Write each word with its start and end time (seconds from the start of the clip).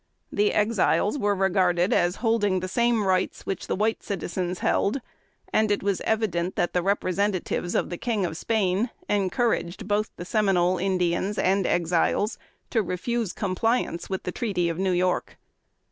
The 0.31 0.51
Exiles 0.51 1.19
were 1.19 1.35
regarded 1.35 1.93
as 1.93 2.15
holding 2.25 2.59
the 2.59 2.67
same 2.67 3.03
rights 3.05 3.45
which 3.45 3.67
the 3.67 3.75
white 3.75 4.01
citizens 4.01 4.57
held; 4.57 4.99
and 5.53 5.69
it 5.69 5.83
was 5.83 6.01
evident, 6.05 6.55
that 6.55 6.73
the 6.73 6.81
representatives 6.81 7.75
of 7.75 7.91
the 7.91 7.99
King 7.99 8.25
of 8.25 8.35
Spain 8.35 8.89
encouraged 9.07 9.87
both 9.87 10.09
the 10.15 10.25
Seminole 10.25 10.79
Indians 10.79 11.37
and 11.37 11.67
Exiles, 11.67 12.39
to 12.71 12.81
refuse 12.81 13.31
compliance 13.31 14.09
with 14.09 14.23
the 14.23 14.31
treaty 14.31 14.69
of 14.69 14.79
New 14.79 14.89
York. 14.91 15.37